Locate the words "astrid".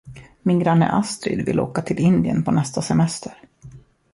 0.87-1.45